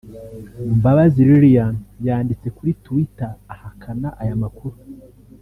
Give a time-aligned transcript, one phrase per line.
[0.77, 1.75] Mbabazi Lilian
[2.07, 4.75] yanditse kuri Twitter ahakana aya makuru